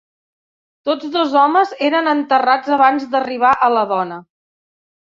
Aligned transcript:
Tots 0.89 1.11
dos 1.17 1.35
homes 1.41 1.75
eren 1.91 2.09
enterrats 2.15 2.75
abans 2.79 3.07
d'arribar 3.13 3.55
a 3.69 3.73
la 3.79 3.87
dona. 3.95 4.21